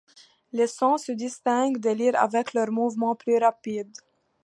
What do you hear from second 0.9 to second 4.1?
se distinguent des lyres avec leur mouvement plus rapide.